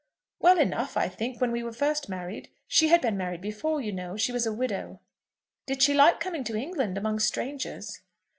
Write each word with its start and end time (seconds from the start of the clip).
"Well 0.39 0.57
enough, 0.57 0.97
I 0.97 1.07
think, 1.07 1.39
when 1.39 1.51
we 1.51 1.61
were 1.61 1.71
first 1.71 2.09
married. 2.09 2.49
She 2.67 2.87
had 2.87 3.01
been 3.01 3.17
married 3.17 3.39
before, 3.39 3.79
you 3.81 3.91
know. 3.91 4.17
She 4.17 4.31
was 4.31 4.47
a 4.47 4.51
widow." 4.51 4.99
"Did 5.67 5.83
she 5.83 5.93
like 5.93 6.19
coming 6.19 6.43
to 6.45 6.55
England 6.57 6.97
among 6.97 7.19
strangers?" 7.19 8.01